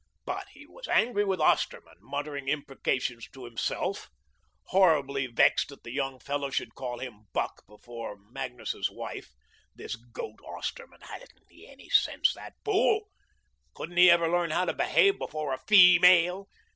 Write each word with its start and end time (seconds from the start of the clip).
But 0.25 0.47
he 0.53 0.65
was 0.65 0.87
angry 0.87 1.23
with 1.23 1.39
Osterman, 1.39 1.97
muttering 1.99 2.47
imprecations 2.47 3.29
to 3.33 3.45
himself, 3.45 4.09
horribly 4.69 5.27
vexed 5.27 5.69
that 5.69 5.83
the 5.83 5.91
young 5.91 6.17
fellow 6.19 6.49
should 6.49 6.73
call 6.73 6.97
him 6.97 7.27
"Buck" 7.33 7.63
before 7.67 8.17
Magnus's 8.17 8.89
wife. 8.89 9.35
This 9.75 9.95
goat 9.95 10.39
Osterman! 10.43 11.01
Hadn't 11.01 11.29
he 11.51 11.67
any 11.69 11.89
sense, 11.89 12.33
that 12.33 12.55
fool? 12.65 13.09
Couldn't 13.75 13.97
he 13.97 14.09
ever 14.09 14.27
learn 14.27 14.49
how 14.49 14.65
to 14.65 14.73
behave 14.73 15.19
before 15.19 15.53
a 15.53 15.59
feemale? 15.59 16.47